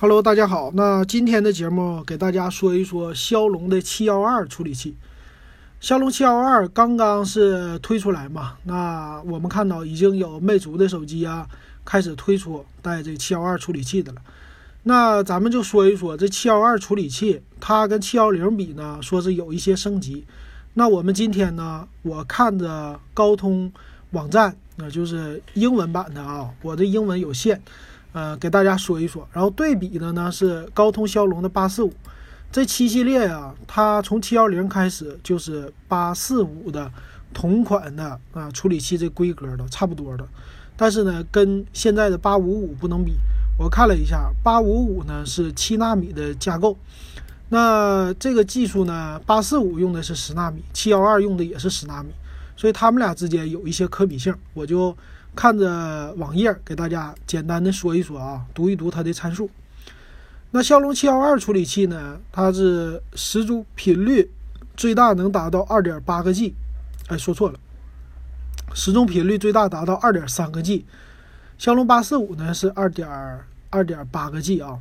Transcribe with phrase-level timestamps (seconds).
[0.00, 0.70] Hello，大家好。
[0.74, 4.94] 那今天的节目给大家说一说骁龙的七幺二处理器。
[5.80, 8.52] 骁龙七幺二刚刚是推出来嘛？
[8.62, 11.48] 那我们看到已经有魅族的手机啊
[11.84, 14.22] 开始推出带这七幺二处理器的了。
[14.84, 20.24] 那咱们就说一说这七幺二处理器，它跟七幺零比呢，说是有一些升级。
[20.74, 23.72] 那我们今天呢，我看着高通
[24.12, 27.60] 网站，那就是英文版的啊，我的英文有限。
[28.18, 31.92] 呃，给大家说一说，然后对比的呢是高通骁龙的八四五，
[32.50, 36.90] 这七系列啊，它从七幺零开始就是八四五的
[37.32, 40.26] 同款的啊处理器这规格的差不多的，
[40.76, 43.12] 但是呢跟现在的八五五不能比。
[43.56, 46.76] 我看了一下，八五五呢是七纳米的架构，
[47.50, 52.08] 那这个技术呢八四五用的是十纳米，七幺二用的也是十纳米，
[52.58, 54.94] 所以他们俩之间有一些可比性，我就。
[55.36, 59.48] 看着网页，给大家简单的说一说啊，读一读它的参数。
[60.50, 64.28] 那骁龙七幺二处理器呢，它是时钟频率
[64.76, 66.56] 最大能达到二点八个 G，
[67.06, 67.60] 哎，说错了，
[68.74, 70.84] 时钟频率最大达到二点三个 G。
[71.56, 73.08] 骁龙八四五呢是二点
[73.70, 74.80] 二点八个 G 啊。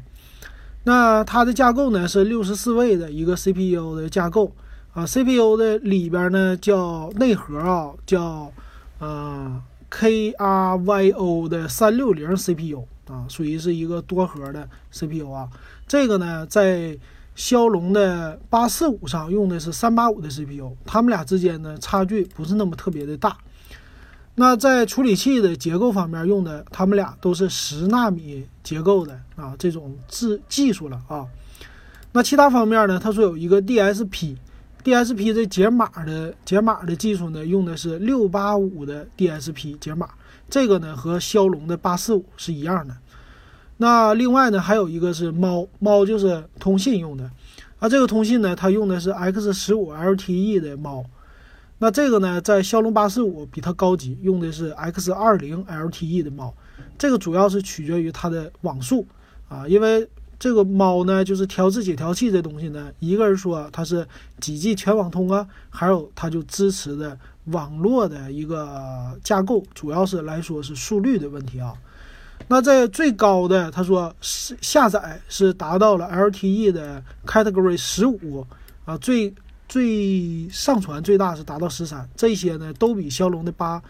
[0.85, 4.55] 那它的架构呢是六十四位的一个 CPU 的架构
[4.97, 8.51] 啊，CPU 的里边呢叫内核啊，叫
[8.97, 9.61] 呃。
[9.89, 15.47] Kryo 的三六零 CPU 啊，属于是一个多核的 CPU 啊。
[15.87, 16.97] 这个呢，在
[17.35, 23.37] 骁龙的八四五上用的是三八五的 CPU，它们俩之间呢差距不是那么特别的大。
[24.35, 31.25] 那在处理器的结构方面用的，它们俩都是十纳米结构的啊，这种制技术了啊。
[32.11, 34.35] 那其他方面呢，它说有一个 DSP。
[34.87, 40.07] DSP 这解码的解码的技术呢，用的是六八五的 DSP 解码，
[40.49, 42.95] 这个呢和骁龙的八四五是一样的。
[43.75, 47.29] 那另外呢，还有一个是猫猫，就是通信用的
[47.79, 47.89] 啊。
[47.89, 51.03] 这个通信呢，它用的是 X 十五 LTE 的猫。
[51.79, 56.55] 那这个呢，在骁龙八四五比它高级，用的是 X 二零 LTE 的猫。
[56.97, 59.05] 这个主要是取决于它的网速
[59.49, 60.07] 啊，因为。
[60.39, 64.07] 这个猫呢，就是调制解调器这东西呢，一个人说它是
[64.39, 71.73] 几 G 全网通啊，还有它就支持的网络的一个架构，主要是来说是速率的问题啊。
[72.47, 78.45] 那在最高的，他说是下载是达到了 LTE 的 Category 十五
[78.85, 79.33] 啊，最
[79.67, 83.81] 最上传最大是达到十三，这些呢都比骁龙的八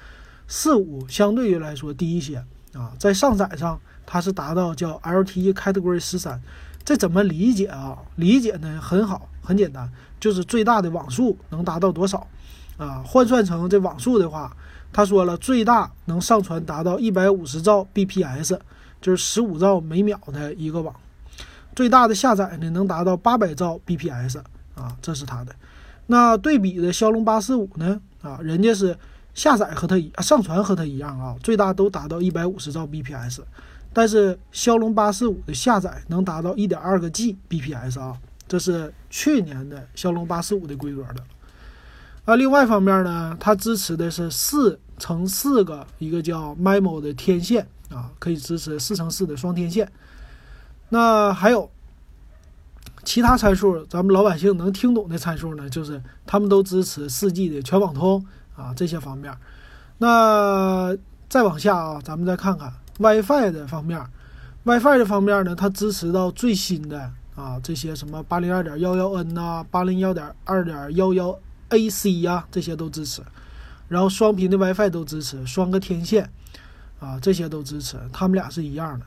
[0.47, 2.41] 四五相对于来说低一些
[2.77, 3.79] 啊，在上载上。
[4.09, 6.41] 它是达到叫 LTE Category 十三，
[6.85, 7.97] 这怎么理解啊？
[8.15, 12.25] 理解呢很好，很简单，就是最大的网速能达到多少
[12.77, 13.03] 啊？
[13.05, 14.55] 换算成这网速的话，
[14.93, 18.57] 他说了，最大能上传达到一百五十兆 bps，
[19.01, 20.95] 就是十五兆每秒的一个网。
[21.75, 24.39] 最大的下载呢能达到八百兆 bps
[24.75, 25.53] 啊，这是它的。
[26.05, 28.97] 那对比的骁龙八四五呢啊，人家是
[29.37, 33.41] 下载和它一上传和它一样啊，最大都达到一百五十兆 bps。
[33.93, 38.17] 但是骁龙八四五的下载能达到一点二个 G bps 啊，
[38.47, 41.23] 这是去年的骁龙八四五的规格的。
[42.25, 49.91] 啊，另外一方面呢，它支持的是四乘四个一个叫 MIMO 的天线啊，可以支持四乘四的双天线。
[50.89, 51.69] 那还有
[53.03, 58.25] 其他参数，咱们老百姓能听懂的参数呢，就是他们都支持四 G 的全网通
[58.57, 59.33] 啊这些方面。
[59.99, 60.93] 那
[61.29, 62.73] 再往下啊，咱们再看看。
[62.99, 64.03] WiFi 的方面
[64.63, 73.21] ，WiFi 的方面呢，它支持到最新的啊这些什么八零二点幺幺 N 呐，八零幺点二点幺幺 AC 呀，这些都支持。
[73.87, 76.29] 然后双频的 WiFi 都支持，双个天线
[76.99, 79.05] 啊这些都支持，它们俩是一样的。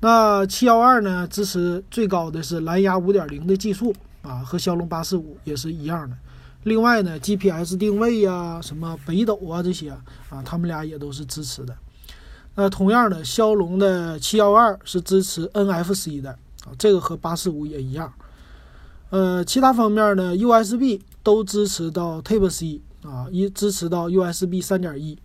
[0.00, 6.16] 那七幺二呢，支持最高的是蓝牙五点零的技术啊，和骁龙八四五也是一样的。
[6.64, 11.76] 另外呢，GPS 定位呀，什么北斗啊这些啊，它们俩也都是支持的。
[12.54, 16.30] 那同样的，骁龙的七幺二是支持 NFC 的
[16.64, 18.12] 啊，这个和八四五也一样。
[19.10, 25.18] 呃，其他方面呢，USB 都支持到 Type C 啊，一支持到 USB 三点一。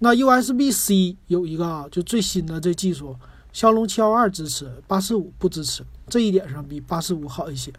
[0.00, 3.16] 那 USB C 有一个啊，就最新的这技术，
[3.52, 7.72] 骁龙七幺二支持，八四五不支持，这一点上比八四五好一些。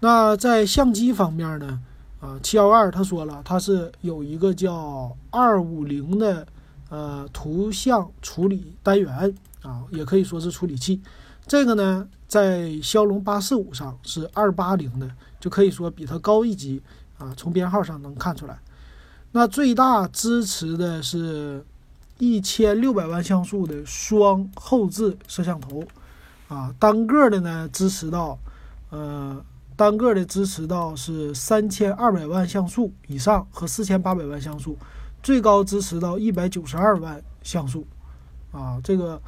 [0.00, 1.80] 那在相机方面呢，
[2.20, 6.46] 啊，七幺二他说了，它是有一个叫二五零的。
[6.90, 10.98] 呃，图像处理单元啊，也可以说是处理器。
[11.46, 15.06] 这个呢，在骁龙八四五上是二八零的，
[15.38, 16.80] 就可以说比它高一级
[17.18, 17.34] 啊。
[17.36, 18.58] 从编号上能看出来。
[19.32, 21.62] 那最大支持的是
[22.16, 25.84] 一千六百万像素的双后置摄像头
[26.48, 28.38] 啊，单个的呢支持到，
[28.88, 29.44] 呃，
[29.78, 34.76] 单个的支持到是三千二百万像素以上和四千八百万像素，
[35.22, 37.86] 最高支持到一百九十二万像素，
[38.50, 39.22] 啊，这个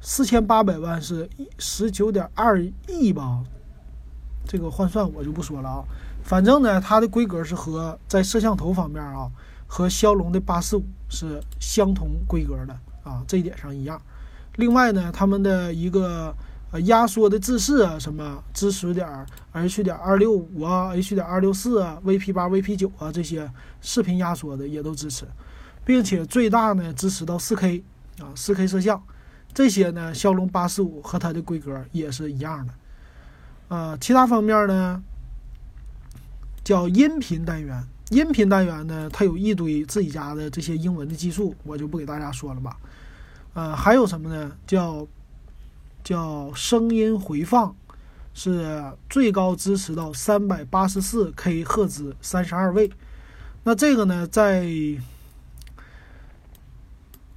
[0.00, 1.28] 四千八百万是
[1.58, 2.58] 十九点二
[2.88, 3.44] 亿吧，
[4.46, 5.84] 这个换算我就不说了啊，
[6.22, 9.30] 反正呢，它的规格是和在摄像头方面啊，
[9.66, 12.72] 和骁龙的八四五是相同规格的
[13.04, 14.00] 啊，这一点上一样。
[14.56, 16.34] 另外呢，他们的一个。
[16.72, 19.06] 呃，压缩的制式啊，什么支持点
[19.52, 23.50] H 点二六五啊，H 点二六四啊，VP 八、VP 九啊，这些
[23.82, 25.26] 视频压缩的也都支持，
[25.84, 27.82] 并且最大呢支持到 4K
[28.20, 29.02] 啊，4K 摄像，
[29.52, 32.72] 这些呢，骁龙八四五和它的规格也是一样的。
[33.68, 35.02] 呃，其他方面呢，
[36.64, 42.78] 叫音频单元，音频单元呢，它有一堆自己家的这些英文的技术，我就不给大家说了吧。
[43.52, 44.50] 呃，还有什么呢？
[44.66, 45.06] 叫
[46.02, 47.74] 叫声音回放，
[48.34, 52.90] 是最高支持到三百八十四 K 赫兹，三十二位。
[53.64, 54.66] 那这个呢，在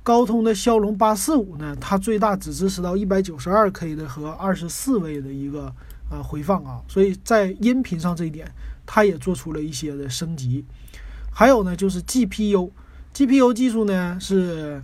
[0.01, 5.73] 高通的骁龙八四五呢，它最大只支持到一百九十二 K 的和二十四位的一个
[6.09, 6.81] 呃回放啊。
[6.87, 8.51] 所以在音频上这一点，
[8.85, 10.65] 它也做出了一些的升级。
[11.31, 14.81] 还有呢，就是 GPU，GPU 技术呢是。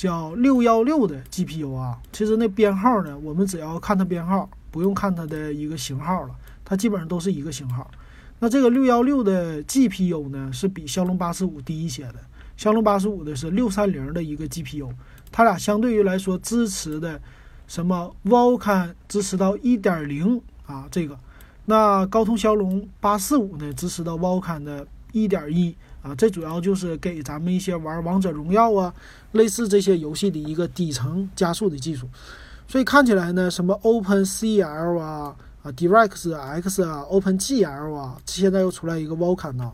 [0.00, 7.86] 叫六幺六的 GPU 啊，其实那编号呢，我们只要看它编号，不用看它的一个型号了，它基本上都是一个型号。
[8.38, 12.14] 那这个六幺六的 GPU 呢，是比骁龙八四五低一些的。
[12.56, 14.90] 骁龙八四五的是六三零的一个 GPU，
[15.30, 17.20] 它俩相对于来说支持的
[17.66, 21.18] 什么 Vulkan 支持到一点零啊，这个，
[21.66, 25.76] 那高通骁龙八四五呢，支持到 Vulkan 的一点一。
[26.02, 28.94] 啊，这主要就是给咱们一些玩王者荣耀啊，
[29.32, 32.08] 类似这些游戏的一个底层加速的技术。
[32.66, 39.70] 所以看起来呢，什么 OpenCL 啊、啊 DirectX 啊、OpenGL 啊，现在又出来一个 Vulkan 呢。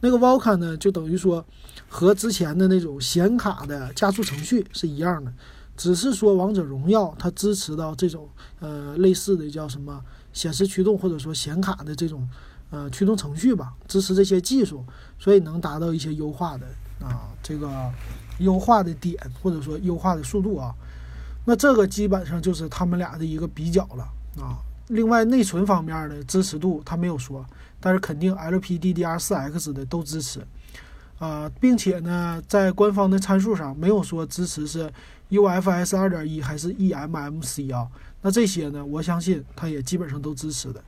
[0.00, 1.44] 那个 Vulkan 呢，就等于说
[1.88, 5.32] 和之前的那种显卡的加速程序是一样的，
[5.76, 8.28] 只是说王者荣耀它支持到这种
[8.58, 10.02] 呃类似的叫什么
[10.32, 12.28] 显示驱动或者说显卡的这种。
[12.70, 14.84] 呃，驱动程序吧，支持这些技术，
[15.18, 16.66] 所以能达到一些优化的
[17.04, 17.68] 啊，这个
[18.38, 20.74] 优化的点或者说优化的速度啊。
[21.44, 24.04] 那这个基本上就是他们俩的一个比较了
[24.42, 24.58] 啊。
[24.88, 27.44] 另外，内存方面的支持度他没有说，
[27.80, 30.46] 但是肯定 LPDDR4X 的都支持
[31.18, 34.92] 啊，并且呢，在官方的参数上没有说支持是
[35.30, 37.88] UFS 2.1还是 eMMC 啊。
[38.22, 40.82] 那这些呢，我相信它也基本上都支持的。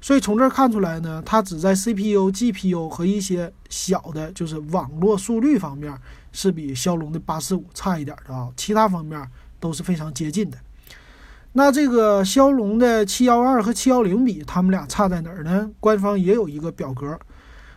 [0.00, 5.92] 所以从这儿看出来呢，它只在 CPU、GPU 和一些小的，就是网络速率方面
[6.32, 9.20] 是比骁龙的八四五差一点的啊，其他方面
[9.58, 10.58] 都是非常接近的。
[11.52, 15.68] 那这个骁龙的七幺二和七幺零比，它们俩差在哪儿呢？
[15.80, 17.18] 官方也有一个表格，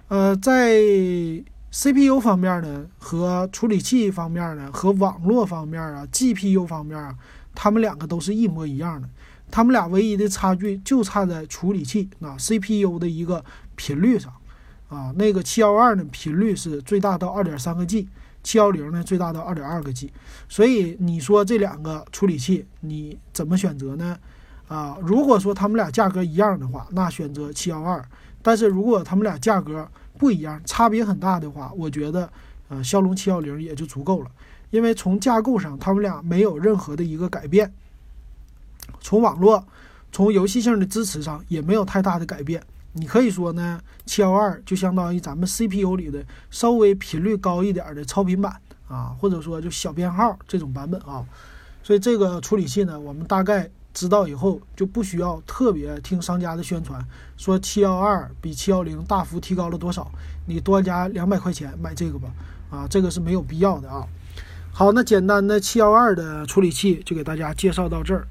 [0.09, 0.77] 呃，在
[1.71, 7.15] CPU 方面呢，和处理器方面呢，和网络方面啊，GPU 方面啊，
[7.55, 9.09] 它们两个都是一模一样的。
[9.51, 13.43] 他们俩唯一的差距就差在处理器啊，CPU 的一个
[13.75, 14.31] 频率上，
[14.87, 18.07] 啊，那个七幺二呢频率是最大到二点三个 G，
[18.41, 20.11] 七幺零呢最大到二点二个 G，
[20.47, 24.17] 所以你说这两个处理器你怎么选择呢？
[24.67, 28.01] 啊，如果说他们俩价格一样的话，那选择七幺二；
[28.41, 29.85] 但是如果他们俩价格
[30.17, 32.31] 不一样，差别很大的话，我觉得
[32.69, 34.31] 呃骁龙七幺零也就足够了，
[34.69, 37.73] 因为从架构上他们俩没有任何的一个改变。
[39.01, 39.67] 从网络、
[40.11, 42.63] 从游戏性的支持上也没有太大的改变。
[42.93, 48.53] 你可以说呢，七幺二就相当于咱们 CPU 里的稍微频率高一点的超频版
[48.87, 51.25] 啊，或者说就小编号这种版本啊。
[51.81, 57.01] 所以这个处理器呢，我们大概知道以后就不需要特别听商家的宣传，
[57.37, 60.11] 说七幺二比七幺零大幅提高了多少，
[60.45, 62.29] 你多加两百块钱买这个吧，
[62.69, 64.05] 啊，这个是没有必要的啊。
[64.73, 68.27] 好，那简单的七幺二的处理器就给大家介绍到这儿。